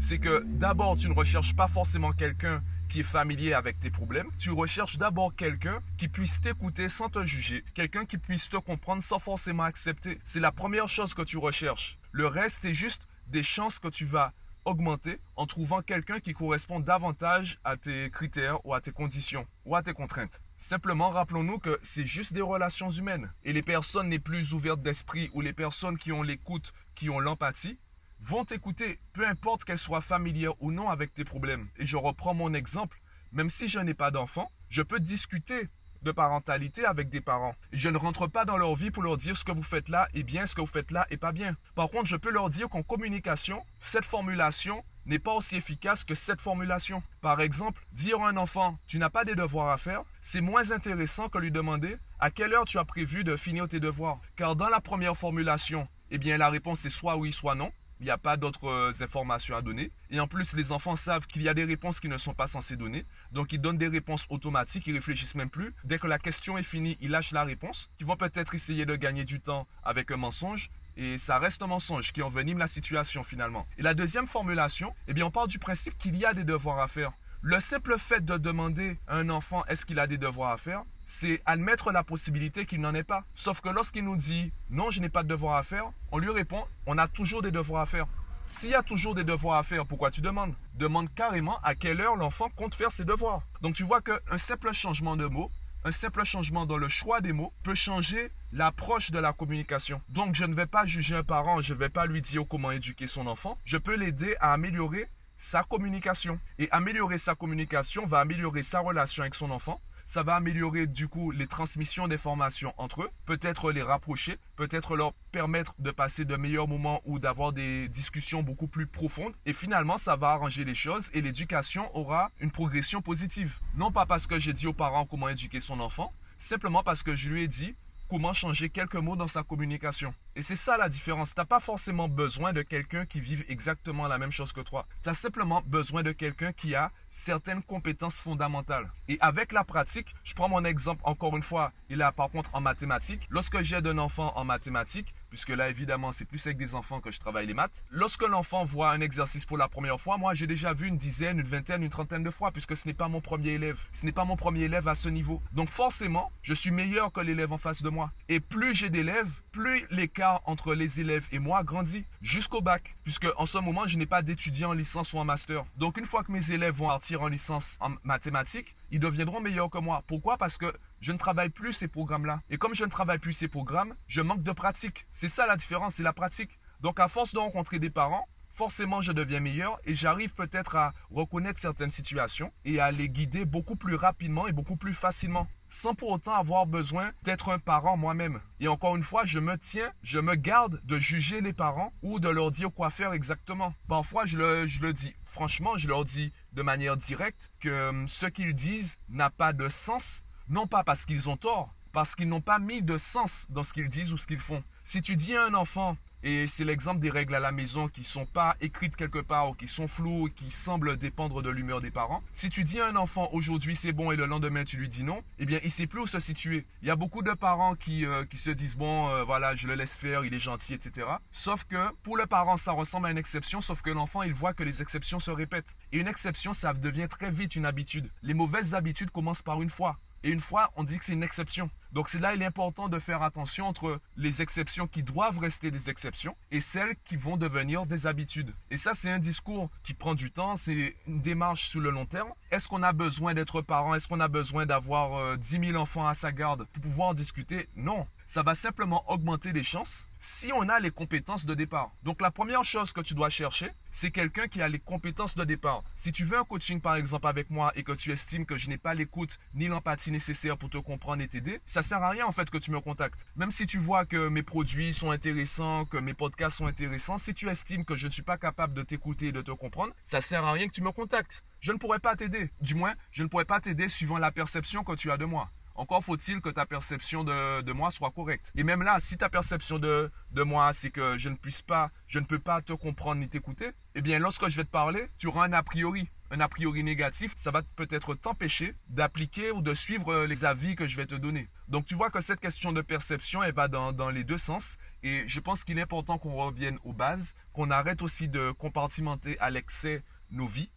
c'est 0.00 0.18
que 0.18 0.42
d'abord, 0.46 0.96
tu 0.96 1.08
ne 1.08 1.14
recherches 1.14 1.54
pas 1.54 1.68
forcément 1.68 2.12
quelqu'un 2.12 2.62
qui 2.88 3.00
est 3.00 3.04
familier 3.04 3.52
avec 3.52 3.78
tes 3.78 3.90
problèmes. 3.90 4.28
Tu 4.38 4.50
recherches 4.50 4.98
d'abord 4.98 5.34
quelqu'un 5.36 5.80
qui 5.96 6.08
puisse 6.08 6.40
t'écouter 6.40 6.88
sans 6.88 7.08
te 7.08 7.24
juger, 7.24 7.64
quelqu'un 7.74 8.04
qui 8.04 8.18
puisse 8.18 8.48
te 8.48 8.56
comprendre 8.56 9.02
sans 9.02 9.18
forcément 9.18 9.62
accepter. 9.62 10.18
C'est 10.24 10.40
la 10.40 10.50
première 10.50 10.88
chose 10.88 11.14
que 11.14 11.22
tu 11.22 11.38
recherches. 11.38 11.98
Le 12.10 12.26
reste 12.26 12.64
est 12.64 12.74
juste 12.74 13.06
des 13.30 13.42
chances 13.42 13.78
que 13.78 13.88
tu 13.88 14.04
vas 14.04 14.32
augmenter 14.64 15.18
en 15.36 15.46
trouvant 15.46 15.82
quelqu'un 15.82 16.20
qui 16.20 16.34
correspond 16.34 16.80
davantage 16.80 17.58
à 17.64 17.76
tes 17.76 18.10
critères 18.10 18.64
ou 18.66 18.74
à 18.74 18.80
tes 18.80 18.92
conditions 18.92 19.46
ou 19.64 19.74
à 19.74 19.82
tes 19.82 19.94
contraintes. 19.94 20.42
Simplement, 20.58 21.10
rappelons-nous 21.10 21.58
que 21.58 21.78
c'est 21.82 22.06
juste 22.06 22.34
des 22.34 22.42
relations 22.42 22.90
humaines. 22.90 23.32
Et 23.44 23.52
les 23.52 23.62
personnes 23.62 24.10
les 24.10 24.18
plus 24.18 24.52
ouvertes 24.52 24.82
d'esprit 24.82 25.30
ou 25.32 25.40
les 25.40 25.54
personnes 25.54 25.96
qui 25.96 26.12
ont 26.12 26.22
l'écoute, 26.22 26.72
qui 26.94 27.08
ont 27.08 27.20
l'empathie, 27.20 27.78
vont 28.20 28.44
t'écouter, 28.44 29.00
peu 29.14 29.26
importe 29.26 29.64
qu'elles 29.64 29.78
soient 29.78 30.02
familières 30.02 30.60
ou 30.60 30.72
non 30.72 30.90
avec 30.90 31.14
tes 31.14 31.24
problèmes. 31.24 31.68
Et 31.78 31.86
je 31.86 31.96
reprends 31.96 32.34
mon 32.34 32.52
exemple, 32.52 33.00
même 33.32 33.48
si 33.48 33.68
je 33.68 33.78
n'ai 33.78 33.94
pas 33.94 34.10
d'enfant, 34.10 34.50
je 34.68 34.82
peux 34.82 35.00
discuter 35.00 35.68
de 36.02 36.12
parentalité 36.12 36.84
avec 36.84 37.08
des 37.08 37.20
parents. 37.20 37.54
Je 37.72 37.88
ne 37.88 37.98
rentre 37.98 38.26
pas 38.26 38.44
dans 38.44 38.56
leur 38.56 38.74
vie 38.74 38.90
pour 38.90 39.02
leur 39.02 39.16
dire 39.16 39.36
ce 39.36 39.44
que 39.44 39.52
vous 39.52 39.62
faites 39.62 39.88
là 39.88 40.08
est 40.14 40.22
bien, 40.22 40.46
ce 40.46 40.54
que 40.54 40.60
vous 40.60 40.66
faites 40.66 40.90
là 40.90 41.06
est 41.10 41.16
pas 41.16 41.32
bien. 41.32 41.56
Par 41.74 41.90
contre, 41.90 42.06
je 42.06 42.16
peux 42.16 42.30
leur 42.30 42.48
dire 42.48 42.68
qu'en 42.68 42.82
communication, 42.82 43.64
cette 43.78 44.04
formulation 44.04 44.84
n'est 45.06 45.18
pas 45.18 45.34
aussi 45.34 45.56
efficace 45.56 46.04
que 46.04 46.14
cette 46.14 46.40
formulation. 46.40 47.02
Par 47.20 47.40
exemple, 47.40 47.84
dire 47.92 48.20
à 48.20 48.28
un 48.28 48.36
enfant 48.36 48.78
tu 48.86 48.98
n'as 48.98 49.10
pas 49.10 49.24
des 49.24 49.34
devoirs 49.34 49.70
à 49.70 49.78
faire, 49.78 50.02
c'est 50.20 50.40
moins 50.40 50.70
intéressant 50.70 51.28
que 51.28 51.38
lui 51.38 51.50
demander 51.50 51.96
à 52.18 52.30
quelle 52.30 52.54
heure 52.54 52.64
tu 52.64 52.78
as 52.78 52.84
prévu 52.84 53.24
de 53.24 53.36
finir 53.36 53.68
tes 53.68 53.80
devoirs? 53.80 54.20
Car 54.36 54.56
dans 54.56 54.68
la 54.68 54.80
première 54.80 55.16
formulation, 55.16 55.88
eh 56.10 56.18
bien 56.18 56.38
la 56.38 56.50
réponse 56.50 56.84
est 56.84 56.90
soit 56.90 57.16
oui, 57.16 57.32
soit 57.32 57.54
non 57.54 57.72
il 58.00 58.04
n'y 58.04 58.10
a 58.10 58.18
pas 58.18 58.36
d'autres 58.36 58.68
euh, 58.68 58.92
informations 59.02 59.56
à 59.56 59.62
donner. 59.62 59.92
Et 60.10 60.20
en 60.20 60.26
plus, 60.26 60.54
les 60.54 60.72
enfants 60.72 60.96
savent 60.96 61.26
qu'il 61.26 61.42
y 61.42 61.48
a 61.48 61.54
des 61.54 61.64
réponses 61.64 62.00
qui 62.00 62.08
ne 62.08 62.18
sont 62.18 62.34
pas 62.34 62.46
censées 62.46 62.76
donner. 62.76 63.06
Donc, 63.30 63.52
ils 63.52 63.60
donnent 63.60 63.78
des 63.78 63.88
réponses 63.88 64.26
automatiques, 64.30 64.86
ils 64.86 64.94
réfléchissent 64.94 65.34
même 65.34 65.50
plus. 65.50 65.74
Dès 65.84 65.98
que 65.98 66.06
la 66.06 66.18
question 66.18 66.56
est 66.56 66.62
finie, 66.62 66.96
ils 67.00 67.10
lâchent 67.10 67.32
la 67.32 67.44
réponse. 67.44 67.90
Ils 68.00 68.06
vont 68.06 68.16
peut-être 68.16 68.54
essayer 68.54 68.86
de 68.86 68.96
gagner 68.96 69.24
du 69.24 69.40
temps 69.40 69.66
avec 69.82 70.10
un 70.10 70.16
mensonge. 70.16 70.70
Et 70.96 71.18
ça 71.18 71.38
reste 71.38 71.62
un 71.62 71.66
mensonge 71.66 72.12
qui 72.12 72.22
envenime 72.22 72.58
la 72.58 72.66
situation 72.66 73.22
finalement. 73.22 73.66
Et 73.78 73.82
la 73.82 73.94
deuxième 73.94 74.26
formulation, 74.26 74.94
eh 75.06 75.14
bien, 75.14 75.26
on 75.26 75.30
part 75.30 75.46
du 75.46 75.58
principe 75.58 75.96
qu'il 75.98 76.16
y 76.16 76.24
a 76.24 76.34
des 76.34 76.44
devoirs 76.44 76.80
à 76.80 76.88
faire. 76.88 77.12
Le 77.42 77.58
simple 77.60 77.98
fait 77.98 78.22
de 78.22 78.36
demander 78.36 78.98
à 79.06 79.16
un 79.16 79.30
enfant 79.30 79.64
est-ce 79.66 79.86
qu'il 79.86 79.98
a 79.98 80.06
des 80.06 80.18
devoirs 80.18 80.50
à 80.50 80.58
faire, 80.58 80.84
c'est 81.10 81.42
admettre 81.44 81.90
la 81.90 82.04
possibilité 82.04 82.66
qu'il 82.66 82.80
n'en 82.80 82.94
ait 82.94 83.02
pas. 83.02 83.24
Sauf 83.34 83.60
que 83.60 83.68
lorsqu'il 83.68 84.04
nous 84.04 84.16
dit 84.16 84.52
non, 84.70 84.92
je 84.92 85.00
n'ai 85.00 85.08
pas 85.08 85.24
de 85.24 85.28
devoirs 85.28 85.56
à 85.56 85.64
faire, 85.64 85.90
on 86.12 86.18
lui 86.18 86.30
répond 86.30 86.64
on 86.86 86.98
a 86.98 87.08
toujours 87.08 87.42
des 87.42 87.50
devoirs 87.50 87.82
à 87.82 87.86
faire. 87.86 88.06
S'il 88.46 88.70
y 88.70 88.76
a 88.76 88.82
toujours 88.84 89.16
des 89.16 89.24
devoirs 89.24 89.58
à 89.58 89.64
faire, 89.64 89.86
pourquoi 89.86 90.12
tu 90.12 90.20
demandes? 90.20 90.54
Demande 90.74 91.12
carrément 91.12 91.58
à 91.62 91.74
quelle 91.74 92.00
heure 92.00 92.14
l'enfant 92.14 92.48
compte 92.50 92.76
faire 92.76 92.92
ses 92.92 93.04
devoirs. 93.04 93.42
Donc 93.60 93.74
tu 93.74 93.82
vois 93.82 94.00
qu'un 94.00 94.38
simple 94.38 94.72
changement 94.72 95.16
de 95.16 95.26
mots, 95.26 95.50
un 95.84 95.90
simple 95.90 96.24
changement 96.24 96.64
dans 96.64 96.78
le 96.78 96.88
choix 96.88 97.20
des 97.20 97.32
mots 97.32 97.52
peut 97.64 97.74
changer 97.74 98.30
l'approche 98.52 99.10
de 99.10 99.18
la 99.18 99.32
communication. 99.32 100.00
Donc 100.10 100.36
je 100.36 100.44
ne 100.44 100.54
vais 100.54 100.66
pas 100.66 100.86
juger 100.86 101.16
un 101.16 101.24
parent, 101.24 101.60
je 101.60 101.74
ne 101.74 101.78
vais 101.80 101.88
pas 101.88 102.06
lui 102.06 102.22
dire 102.22 102.44
comment 102.48 102.70
éduquer 102.70 103.08
son 103.08 103.26
enfant, 103.26 103.58
je 103.64 103.78
peux 103.78 103.96
l'aider 103.96 104.36
à 104.38 104.52
améliorer 104.52 105.08
sa 105.40 105.64
communication. 105.64 106.38
Et 106.58 106.68
améliorer 106.70 107.18
sa 107.18 107.34
communication 107.34 108.06
va 108.06 108.20
améliorer 108.20 108.62
sa 108.62 108.78
relation 108.78 109.22
avec 109.22 109.34
son 109.34 109.50
enfant, 109.50 109.80
ça 110.10 110.24
va 110.24 110.34
améliorer 110.34 110.88
du 110.88 111.06
coup 111.06 111.30
les 111.30 111.46
transmissions 111.46 112.08
d'informations 112.08 112.74
entre 112.78 113.02
eux, 113.02 113.10
peut-être 113.26 113.70
les 113.70 113.80
rapprocher, 113.80 114.38
peut-être 114.56 114.96
leur 114.96 115.12
permettre 115.30 115.72
de 115.78 115.92
passer 115.92 116.24
de 116.24 116.34
meilleurs 116.34 116.66
moments 116.66 117.00
ou 117.04 117.20
d'avoir 117.20 117.52
des 117.52 117.88
discussions 117.88 118.42
beaucoup 118.42 118.66
plus 118.66 118.88
profondes. 118.88 119.34
Et 119.46 119.52
finalement, 119.52 119.98
ça 119.98 120.16
va 120.16 120.30
arranger 120.30 120.64
les 120.64 120.74
choses 120.74 121.10
et 121.14 121.22
l'éducation 121.22 121.96
aura 121.96 122.32
une 122.40 122.50
progression 122.50 123.02
positive. 123.02 123.60
Non 123.76 123.92
pas 123.92 124.04
parce 124.04 124.26
que 124.26 124.40
j'ai 124.40 124.52
dit 124.52 124.66
aux 124.66 124.72
parents 124.72 125.06
comment 125.06 125.28
éduquer 125.28 125.60
son 125.60 125.78
enfant, 125.78 126.12
simplement 126.38 126.82
parce 126.82 127.04
que 127.04 127.14
je 127.14 127.30
lui 127.30 127.44
ai 127.44 127.48
dit 127.48 127.76
comment 128.08 128.32
changer 128.32 128.68
quelques 128.68 128.96
mots 128.96 129.14
dans 129.14 129.28
sa 129.28 129.44
communication. 129.44 130.12
Et 130.36 130.42
c'est 130.42 130.56
ça 130.56 130.76
la 130.76 130.88
différence. 130.88 131.34
Tu 131.34 131.40
n'as 131.40 131.44
pas 131.44 131.58
forcément 131.58 132.08
besoin 132.08 132.52
de 132.52 132.62
quelqu'un 132.62 133.04
qui 133.04 133.20
vive 133.20 133.44
exactement 133.48 134.06
la 134.06 134.16
même 134.16 134.30
chose 134.30 134.52
que 134.52 134.60
toi. 134.60 134.86
Tu 135.02 135.08
as 135.08 135.14
simplement 135.14 135.60
besoin 135.66 136.04
de 136.04 136.12
quelqu'un 136.12 136.52
qui 136.52 136.76
a 136.76 136.92
certaines 137.08 137.62
compétences 137.62 138.18
fondamentales. 138.18 138.92
Et 139.08 139.18
avec 139.20 139.50
la 139.50 139.64
pratique, 139.64 140.14
je 140.22 140.34
prends 140.34 140.48
mon 140.48 140.64
exemple 140.64 141.02
encore 141.04 141.36
une 141.36 141.42
fois, 141.42 141.72
il 141.88 142.00
est 142.00 142.12
par 142.12 142.30
contre 142.30 142.54
en 142.54 142.60
mathématiques. 142.60 143.26
Lorsque 143.28 143.60
j'aide 143.62 143.88
un 143.88 143.98
enfant 143.98 144.32
en 144.36 144.44
mathématiques, 144.44 145.14
puisque 145.30 145.50
là 145.50 145.68
évidemment 145.68 146.12
c'est 146.12 146.24
plus 146.24 146.44
avec 146.46 146.56
des 146.56 146.74
enfants 146.74 147.00
que 147.00 147.10
je 147.10 147.18
travaille 147.18 147.46
les 147.46 147.54
maths, 147.54 147.84
lorsque 147.90 148.22
l'enfant 148.22 148.64
voit 148.64 148.90
un 148.90 149.00
exercice 149.00 149.44
pour 149.44 149.58
la 149.58 149.68
première 149.68 150.00
fois, 150.00 150.16
moi 150.16 150.34
j'ai 150.34 150.46
déjà 150.46 150.72
vu 150.72 150.86
une 150.86 150.96
dizaine, 150.96 151.40
une 151.40 151.46
vingtaine, 151.46 151.82
une 151.82 151.90
trentaine 151.90 152.22
de 152.22 152.30
fois, 152.30 152.52
puisque 152.52 152.76
ce 152.76 152.86
n'est 152.86 152.94
pas 152.94 153.08
mon 153.08 153.20
premier 153.20 153.50
élève. 153.50 153.80
Ce 153.92 154.06
n'est 154.06 154.12
pas 154.12 154.24
mon 154.24 154.36
premier 154.36 154.62
élève 154.62 154.86
à 154.86 154.94
ce 154.94 155.08
niveau. 155.08 155.42
Donc 155.52 155.70
forcément, 155.70 156.30
je 156.42 156.54
suis 156.54 156.70
meilleur 156.70 157.12
que 157.12 157.20
l'élève 157.20 157.52
en 157.52 157.58
face 157.58 157.82
de 157.82 157.88
moi. 157.88 158.12
Et 158.28 158.38
plus 158.38 158.74
j'ai 158.74 158.90
d'élèves, 158.90 159.40
plus 159.50 159.86
l'écart 159.90 160.19
entre 160.22 160.74
les 160.74 161.00
élèves 161.00 161.28
et 161.32 161.38
moi 161.38 161.64
grandit 161.64 162.04
jusqu'au 162.20 162.60
bac, 162.60 162.96
puisque 163.04 163.26
en 163.36 163.46
ce 163.46 163.58
moment, 163.58 163.86
je 163.86 163.96
n'ai 163.96 164.06
pas 164.06 164.22
d'étudiants 164.22 164.70
en 164.70 164.74
licence 164.74 165.12
ou 165.12 165.18
en 165.18 165.24
master. 165.24 165.64
Donc 165.76 165.96
une 165.96 166.04
fois 166.04 166.24
que 166.24 166.32
mes 166.32 166.50
élèves 166.50 166.74
vont 166.74 166.88
partir 166.88 167.22
en 167.22 167.28
licence 167.28 167.76
en 167.80 167.92
mathématiques, 168.02 168.76
ils 168.90 169.00
deviendront 169.00 169.40
meilleurs 169.40 169.70
que 169.70 169.78
moi. 169.78 170.02
Pourquoi? 170.06 170.36
Parce 170.36 170.58
que 170.58 170.72
je 171.00 171.12
ne 171.12 171.18
travaille 171.18 171.50
plus 171.50 171.72
ces 171.72 171.88
programmes-là. 171.88 172.42
Et 172.50 172.58
comme 172.58 172.74
je 172.74 172.84
ne 172.84 172.90
travaille 172.90 173.18
plus 173.18 173.32
ces 173.32 173.48
programmes, 173.48 173.94
je 174.06 174.20
manque 174.20 174.42
de 174.42 174.52
pratique. 174.52 175.06
C'est 175.12 175.28
ça 175.28 175.46
la 175.46 175.56
différence, 175.56 175.94
c'est 175.94 176.02
la 176.02 176.12
pratique. 176.12 176.58
Donc 176.80 177.00
à 177.00 177.08
force 177.08 177.32
de 177.32 177.38
rencontrer 177.38 177.78
des 177.78 177.90
parents, 177.90 178.26
forcément 178.50 179.00
je 179.00 179.12
deviens 179.12 179.40
meilleur 179.40 179.78
et 179.84 179.94
j'arrive 179.94 180.34
peut-être 180.34 180.76
à 180.76 180.92
reconnaître 181.10 181.60
certaines 181.60 181.90
situations 181.90 182.52
et 182.64 182.80
à 182.80 182.90
les 182.90 183.08
guider 183.08 183.44
beaucoup 183.44 183.76
plus 183.76 183.94
rapidement 183.94 184.46
et 184.46 184.52
beaucoup 184.52 184.76
plus 184.76 184.94
facilement. 184.94 185.46
Sans 185.70 185.94
pour 185.94 186.10
autant 186.10 186.34
avoir 186.34 186.66
besoin 186.66 187.12
d'être 187.22 187.50
un 187.50 187.58
parent 187.58 187.96
moi-même. 187.96 188.40
Et 188.58 188.68
encore 188.68 188.96
une 188.96 189.02
fois, 189.02 189.24
je 189.24 189.38
me 189.38 189.56
tiens, 189.56 189.90
je 190.02 190.18
me 190.18 190.34
garde 190.34 190.82
de 190.84 190.98
juger 190.98 191.40
les 191.40 191.54
parents 191.54 191.94
ou 192.02 192.20
de 192.20 192.28
leur 192.28 192.50
dire 192.50 192.70
quoi 192.70 192.90
faire 192.90 193.14
exactement. 193.14 193.72
Parfois, 193.88 194.26
je 194.26 194.36
le, 194.36 194.66
je 194.66 194.82
le 194.82 194.92
dis 194.92 195.14
franchement, 195.24 195.78
je 195.78 195.88
leur 195.88 196.04
dis 196.04 196.32
de 196.52 196.62
manière 196.62 196.96
directe 196.96 197.50
que 197.60 197.88
hum, 197.88 198.08
ce 198.08 198.26
qu'ils 198.26 198.52
disent 198.52 198.98
n'a 199.08 199.30
pas 199.30 199.52
de 199.52 199.68
sens, 199.68 200.24
non 200.48 200.66
pas 200.66 200.84
parce 200.84 201.06
qu'ils 201.06 201.30
ont 201.30 201.36
tort, 201.36 201.72
parce 201.92 202.14
qu'ils 202.14 202.28
n'ont 202.28 202.40
pas 202.40 202.58
mis 202.58 202.82
de 202.82 202.98
sens 202.98 203.46
dans 203.48 203.62
ce 203.62 203.72
qu'ils 203.72 203.88
disent 203.88 204.12
ou 204.12 204.16
ce 204.16 204.26
qu'ils 204.26 204.40
font. 204.40 204.62
Si 204.84 205.00
tu 205.00 205.16
dis 205.16 205.36
à 205.36 205.44
un 205.44 205.54
enfant, 205.54 205.96
et 206.22 206.46
c'est 206.46 206.64
l'exemple 206.64 207.00
des 207.00 207.10
règles 207.10 207.34
à 207.34 207.40
la 207.40 207.52
maison 207.52 207.88
qui 207.88 208.04
sont 208.04 208.26
pas 208.26 208.56
écrites 208.60 208.96
quelque 208.96 209.18
part 209.18 209.50
ou 209.50 209.54
qui 209.54 209.66
sont 209.66 209.88
floues 209.88 210.28
qui 210.34 210.50
semblent 210.50 210.96
dépendre 210.96 211.42
de 211.42 211.50
l'humeur 211.50 211.80
des 211.80 211.90
parents. 211.90 212.22
Si 212.32 212.50
tu 212.50 212.64
dis 212.64 212.80
à 212.80 212.86
un 212.86 212.96
enfant 212.96 213.28
aujourd'hui 213.32 213.76
c'est 213.76 213.92
bon 213.92 214.10
et 214.10 214.16
le 214.16 214.26
lendemain 214.26 214.64
tu 214.64 214.76
lui 214.76 214.88
dis 214.88 215.04
non, 215.04 215.22
eh 215.38 215.46
bien 215.46 215.60
il 215.64 215.70
sait 215.70 215.86
plus 215.86 216.00
où 216.00 216.06
se 216.06 216.18
situer. 216.18 216.66
Il 216.82 216.88
y 216.88 216.90
a 216.90 216.96
beaucoup 216.96 217.22
de 217.22 217.32
parents 217.32 217.74
qui, 217.74 218.04
euh, 218.04 218.24
qui 218.24 218.36
se 218.36 218.50
disent 218.50 218.76
bon 218.76 219.08
euh, 219.08 219.24
voilà 219.24 219.54
je 219.54 219.66
le 219.66 219.74
laisse 219.74 219.96
faire, 219.96 220.24
il 220.24 220.34
est 220.34 220.40
gentil, 220.40 220.74
etc. 220.74 221.06
Sauf 221.32 221.64
que 221.64 221.90
pour 222.02 222.16
le 222.16 222.26
parent 222.26 222.56
ça 222.56 222.72
ressemble 222.72 223.06
à 223.06 223.10
une 223.10 223.18
exception, 223.18 223.60
sauf 223.60 223.82
que 223.82 223.90
l'enfant 223.90 224.22
il 224.22 224.34
voit 224.34 224.52
que 224.52 224.62
les 224.62 224.82
exceptions 224.82 225.20
se 225.20 225.30
répètent. 225.30 225.76
Et 225.92 225.98
une 225.98 226.08
exception 226.08 226.52
ça 226.52 226.72
devient 226.72 227.08
très 227.08 227.30
vite 227.30 227.56
une 227.56 227.66
habitude. 227.66 228.10
Les 228.22 228.34
mauvaises 228.34 228.74
habitudes 228.74 229.10
commencent 229.10 229.42
par 229.42 229.62
une 229.62 229.70
fois. 229.70 229.98
Et 230.22 230.30
une 230.30 230.40
fois, 230.40 230.70
on 230.76 230.84
dit 230.84 230.98
que 230.98 231.04
c'est 231.04 231.12
une 231.14 231.22
exception. 231.22 231.70
Donc 231.92 232.08
c'est 232.08 232.20
là 232.20 232.34
il 232.34 232.42
est 232.42 232.46
important 232.46 232.88
de 232.88 232.98
faire 233.00 233.22
attention 233.22 233.66
entre 233.66 234.00
les 234.16 234.42
exceptions 234.42 234.86
qui 234.86 235.02
doivent 235.02 235.38
rester 235.38 235.72
des 235.72 235.90
exceptions 235.90 236.36
et 236.52 236.60
celles 236.60 236.94
qui 237.04 237.16
vont 237.16 237.36
devenir 237.36 237.84
des 237.84 238.06
habitudes. 238.06 238.54
Et 238.70 238.76
ça 238.76 238.92
c'est 238.94 239.10
un 239.10 239.18
discours 239.18 239.70
qui 239.82 239.92
prend 239.92 240.14
du 240.14 240.30
temps, 240.30 240.56
c'est 240.56 240.94
une 241.08 241.20
démarche 241.20 241.68
sur 241.68 241.80
le 241.80 241.90
long 241.90 242.06
terme. 242.06 242.30
Est-ce 242.52 242.68
qu'on 242.68 242.84
a 242.84 242.92
besoin 242.92 243.34
d'être 243.34 243.60
parent? 243.60 243.94
Est-ce 243.96 244.06
qu'on 244.06 244.20
a 244.20 244.28
besoin 244.28 244.66
d'avoir 244.66 245.14
euh, 245.16 245.36
10 245.36 245.66
000 245.66 245.78
enfants 245.82 246.06
à 246.06 246.14
sa 246.14 246.30
garde 246.30 246.64
pour 246.72 246.82
pouvoir 246.82 247.08
en 247.08 247.14
discuter? 247.14 247.68
Non 247.74 248.06
ça 248.30 248.44
va 248.44 248.54
simplement 248.54 249.02
augmenter 249.10 249.52
les 249.52 249.64
chances 249.64 250.06
si 250.20 250.52
on 250.52 250.68
a 250.68 250.78
les 250.78 250.92
compétences 250.92 251.46
de 251.46 251.52
départ. 251.52 251.90
Donc 252.04 252.20
la 252.20 252.30
première 252.30 252.62
chose 252.62 252.92
que 252.92 253.00
tu 253.00 253.12
dois 253.12 253.28
chercher, 253.28 253.68
c'est 253.90 254.12
quelqu'un 254.12 254.46
qui 254.46 254.62
a 254.62 254.68
les 254.68 254.78
compétences 254.78 255.34
de 255.34 255.42
départ. 255.42 255.82
Si 255.96 256.12
tu 256.12 256.24
veux 256.24 256.38
un 256.38 256.44
coaching 256.44 256.80
par 256.80 256.94
exemple 256.94 257.26
avec 257.26 257.50
moi 257.50 257.72
et 257.74 257.82
que 257.82 257.90
tu 257.90 258.12
estimes 258.12 258.46
que 258.46 258.56
je 258.56 258.68
n'ai 258.68 258.78
pas 258.78 258.94
l'écoute 258.94 259.40
ni 259.54 259.66
l'empathie 259.66 260.12
nécessaire 260.12 260.56
pour 260.56 260.70
te 260.70 260.78
comprendre 260.78 261.24
et 261.24 261.26
t'aider, 261.26 261.60
ça 261.66 261.82
sert 261.82 262.04
à 262.04 262.10
rien 262.10 262.24
en 262.24 262.30
fait 262.30 262.50
que 262.50 262.58
tu 262.58 262.70
me 262.70 262.78
contactes. 262.78 263.26
Même 263.34 263.50
si 263.50 263.66
tu 263.66 263.78
vois 263.78 264.06
que 264.06 264.28
mes 264.28 264.44
produits 264.44 264.94
sont 264.94 265.10
intéressants, 265.10 265.84
que 265.86 265.98
mes 265.98 266.14
podcasts 266.14 266.58
sont 266.58 266.68
intéressants, 266.68 267.18
si 267.18 267.34
tu 267.34 267.48
estimes 267.48 267.84
que 267.84 267.96
je 267.96 268.06
ne 268.06 268.12
suis 268.12 268.22
pas 268.22 268.38
capable 268.38 268.74
de 268.74 268.82
t'écouter 268.82 269.26
et 269.26 269.32
de 269.32 269.42
te 269.42 269.50
comprendre, 269.50 269.92
ça 270.04 270.20
sert 270.20 270.44
à 270.44 270.52
rien 270.52 270.68
que 270.68 270.72
tu 270.72 270.84
me 270.84 270.92
contactes. 270.92 271.42
Je 271.58 271.72
ne 271.72 271.78
pourrais 271.78 271.98
pas 271.98 272.14
t'aider. 272.14 272.52
Du 272.60 272.76
moins, 272.76 272.94
je 273.10 273.24
ne 273.24 273.28
pourrais 273.28 273.44
pas 273.44 273.58
t'aider 273.58 273.88
suivant 273.88 274.18
la 274.18 274.30
perception 274.30 274.84
que 274.84 274.94
tu 274.94 275.10
as 275.10 275.16
de 275.16 275.24
moi. 275.24 275.50
Encore 275.74 276.04
faut-il 276.04 276.40
que 276.40 276.50
ta 276.50 276.66
perception 276.66 277.24
de, 277.24 277.72
moi 277.72 277.90
soit 277.90 278.10
correcte. 278.10 278.52
Et 278.56 278.64
même 278.64 278.82
là, 278.82 278.98
si 279.00 279.16
ta 279.16 279.28
perception 279.28 279.78
de, 279.78 280.10
de 280.32 280.42
moi, 280.42 280.72
c'est 280.72 280.90
que 280.90 281.16
je 281.18 281.28
ne 281.28 281.36
puisse 281.36 281.62
pas, 281.62 281.90
je 282.06 282.18
ne 282.18 282.24
peux 282.24 282.38
pas 282.38 282.60
te 282.60 282.72
comprendre 282.72 283.20
ni 283.20 283.28
t'écouter, 283.28 283.70
eh 283.94 284.02
bien, 284.02 284.18
lorsque 284.18 284.48
je 284.48 284.56
vais 284.56 284.64
te 284.64 284.70
parler, 284.70 285.08
tu 285.18 285.26
auras 285.26 285.46
un 285.46 285.52
a 285.52 285.62
priori. 285.62 286.08
Un 286.32 286.38
a 286.38 286.48
priori 286.48 286.84
négatif, 286.84 287.32
ça 287.34 287.50
va 287.50 287.62
peut-être 287.74 288.14
t'empêcher 288.14 288.74
d'appliquer 288.88 289.50
ou 289.50 289.62
de 289.62 289.74
suivre 289.74 290.26
les 290.26 290.44
avis 290.44 290.76
que 290.76 290.86
je 290.86 290.96
vais 290.96 291.06
te 291.06 291.16
donner. 291.16 291.48
Donc, 291.66 291.86
tu 291.86 291.96
vois 291.96 292.10
que 292.10 292.20
cette 292.20 292.38
question 292.38 292.72
de 292.72 292.82
perception, 292.82 293.42
elle 293.42 293.54
va 293.54 293.66
dans, 293.66 293.92
dans 293.92 294.10
les 294.10 294.22
deux 294.22 294.38
sens. 294.38 294.76
Et 295.02 295.24
je 295.26 295.40
pense 295.40 295.64
qu'il 295.64 295.78
est 295.78 295.82
important 295.82 296.18
qu'on 296.18 296.34
revienne 296.34 296.78
aux 296.84 296.92
bases, 296.92 297.34
qu'on 297.52 297.70
arrête 297.70 298.02
aussi 298.02 298.28
de 298.28 298.52
compartimenter 298.52 299.38
à 299.40 299.50
l'excès 299.50 300.04
nos 300.30 300.46
vies 300.46 300.70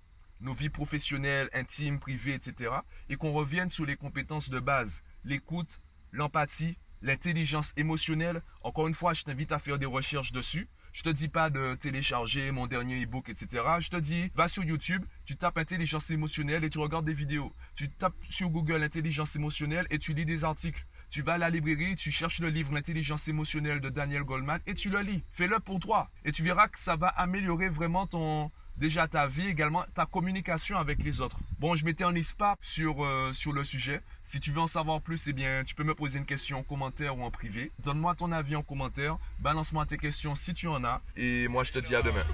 nos 0.43 0.53
vies 0.53 0.69
professionnelles, 0.69 1.49
intimes, 1.53 1.99
privées, 1.99 2.33
etc. 2.33 2.71
Et 3.09 3.15
qu'on 3.15 3.31
revienne 3.31 3.69
sur 3.69 3.85
les 3.85 3.95
compétences 3.95 4.49
de 4.49 4.59
base, 4.59 5.01
l'écoute, 5.23 5.81
l'empathie, 6.11 6.77
l'intelligence 7.01 7.73
émotionnelle. 7.77 8.41
Encore 8.61 8.87
une 8.87 8.93
fois, 8.93 9.13
je 9.13 9.23
t'invite 9.23 9.51
à 9.51 9.59
faire 9.59 9.79
des 9.79 9.85
recherches 9.85 10.31
dessus. 10.31 10.67
Je 10.93 11.01
te 11.01 11.09
dis 11.09 11.27
pas 11.27 11.49
de 11.49 11.73
télécharger 11.73 12.51
mon 12.51 12.67
dernier 12.67 12.99
ebook, 13.01 13.27
etc. 13.27 13.63
Je 13.79 13.89
te 13.89 13.97
dis, 13.97 14.29
va 14.35 14.47
sur 14.47 14.63
YouTube, 14.63 15.03
tu 15.25 15.35
tapes 15.35 15.57
intelligence 15.57 16.11
émotionnelle 16.11 16.63
et 16.63 16.69
tu 16.69 16.77
regardes 16.77 17.05
des 17.05 17.13
vidéos. 17.13 17.51
Tu 17.75 17.89
tapes 17.89 18.13
sur 18.29 18.51
Google 18.51 18.83
intelligence 18.83 19.35
émotionnelle 19.35 19.87
et 19.89 19.97
tu 19.97 20.13
lis 20.13 20.25
des 20.25 20.43
articles. 20.43 20.85
Tu 21.09 21.23
vas 21.23 21.33
à 21.33 21.37
la 21.39 21.49
librairie, 21.49 21.95
tu 21.95 22.11
cherches 22.11 22.39
le 22.39 22.49
livre 22.49 22.73
L'intelligence 22.73 23.27
émotionnelle 23.27 23.81
de 23.81 23.89
Daniel 23.89 24.23
Goldman 24.23 24.61
et 24.67 24.75
tu 24.75 24.89
le 24.91 24.99
lis. 25.01 25.23
Fais-le 25.31 25.59
pour 25.59 25.79
toi. 25.79 26.11
Et 26.25 26.31
tu 26.31 26.43
verras 26.43 26.67
que 26.67 26.77
ça 26.77 26.95
va 26.95 27.07
améliorer 27.07 27.69
vraiment 27.69 28.05
ton, 28.05 28.51
déjà 28.77 29.07
ta 29.07 29.27
vie, 29.27 29.47
également 29.47 29.83
ta 29.93 30.05
communication 30.05 30.77
avec 30.77 31.03
les 31.03 31.21
autres. 31.21 31.39
Bon, 31.59 31.75
je 31.75 31.85
m'éternise 31.85 32.33
pas 32.33 32.55
sur, 32.61 33.03
euh, 33.03 33.31
sur 33.33 33.53
le 33.53 33.63
sujet. 33.63 34.01
Si 34.23 34.39
tu 34.39 34.51
veux 34.51 34.61
en 34.61 34.67
savoir 34.67 35.01
plus, 35.01 35.27
eh 35.27 35.33
bien, 35.33 35.63
tu 35.65 35.75
peux 35.75 35.83
me 35.83 35.95
poser 35.95 36.19
une 36.19 36.25
question 36.25 36.59
en 36.59 36.63
commentaire 36.63 37.17
ou 37.17 37.23
en 37.23 37.31
privé. 37.31 37.71
Donne-moi 37.79 38.15
ton 38.15 38.31
avis 38.31 38.55
en 38.55 38.63
commentaire. 38.63 39.17
Balance-moi 39.39 39.85
tes 39.85 39.97
questions 39.97 40.35
si 40.35 40.53
tu 40.53 40.67
en 40.67 40.83
as. 40.83 41.01
Et 41.15 41.47
moi, 41.47 41.63
je 41.63 41.71
te 41.71 41.79
dis 41.79 41.95
à 41.95 42.01
demain. 42.01 42.25